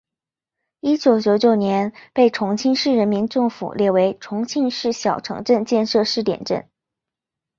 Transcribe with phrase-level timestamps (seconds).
[0.79, 6.67] 一九九九年被重庆市人民政府列为重庆市小城镇建设试点镇。